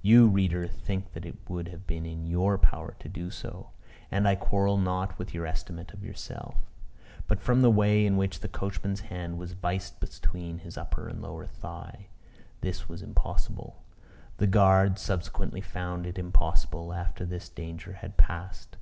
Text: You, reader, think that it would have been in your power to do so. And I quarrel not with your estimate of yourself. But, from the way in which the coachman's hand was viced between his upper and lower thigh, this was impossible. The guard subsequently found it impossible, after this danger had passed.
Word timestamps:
You, 0.00 0.28
reader, 0.28 0.68
think 0.68 1.10
that 1.12 1.26
it 1.26 1.34
would 1.48 1.66
have 1.70 1.88
been 1.88 2.06
in 2.06 2.24
your 2.24 2.56
power 2.56 2.94
to 3.00 3.08
do 3.08 3.32
so. 3.32 3.70
And 4.12 4.28
I 4.28 4.36
quarrel 4.36 4.78
not 4.78 5.18
with 5.18 5.34
your 5.34 5.44
estimate 5.44 5.92
of 5.92 6.04
yourself. 6.04 6.54
But, 7.26 7.40
from 7.40 7.62
the 7.62 7.68
way 7.72 8.06
in 8.06 8.16
which 8.16 8.38
the 8.38 8.48
coachman's 8.48 9.00
hand 9.00 9.38
was 9.38 9.54
viced 9.54 9.98
between 9.98 10.58
his 10.60 10.78
upper 10.78 11.08
and 11.08 11.20
lower 11.20 11.46
thigh, 11.48 12.06
this 12.60 12.88
was 12.88 13.02
impossible. 13.02 13.82
The 14.36 14.46
guard 14.46 15.00
subsequently 15.00 15.60
found 15.60 16.06
it 16.06 16.16
impossible, 16.16 16.92
after 16.92 17.26
this 17.26 17.48
danger 17.48 17.94
had 17.94 18.16
passed. 18.16 18.76